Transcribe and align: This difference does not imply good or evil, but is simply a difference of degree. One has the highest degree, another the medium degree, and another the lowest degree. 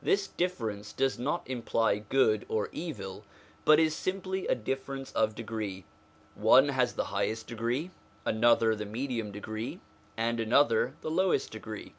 This 0.00 0.28
difference 0.28 0.92
does 0.92 1.18
not 1.18 1.42
imply 1.50 1.98
good 1.98 2.46
or 2.48 2.68
evil, 2.70 3.24
but 3.64 3.80
is 3.80 3.92
simply 3.92 4.46
a 4.46 4.54
difference 4.54 5.10
of 5.10 5.34
degree. 5.34 5.84
One 6.36 6.68
has 6.68 6.92
the 6.92 7.06
highest 7.06 7.48
degree, 7.48 7.90
another 8.24 8.76
the 8.76 8.86
medium 8.86 9.32
degree, 9.32 9.80
and 10.16 10.38
another 10.38 10.94
the 11.00 11.10
lowest 11.10 11.50
degree. 11.50 11.92